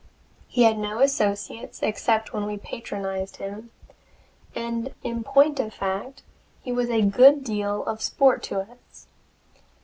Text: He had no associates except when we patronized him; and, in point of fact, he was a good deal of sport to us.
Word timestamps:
He 0.47 0.63
had 0.63 0.79
no 0.79 0.99
associates 0.99 1.83
except 1.83 2.33
when 2.33 2.47
we 2.47 2.57
patronized 2.57 3.35
him; 3.35 3.69
and, 4.55 4.95
in 5.03 5.23
point 5.23 5.59
of 5.59 5.75
fact, 5.75 6.23
he 6.63 6.71
was 6.71 6.89
a 6.89 7.03
good 7.03 7.43
deal 7.43 7.83
of 7.85 8.01
sport 8.01 8.41
to 8.45 8.61
us. 8.61 9.05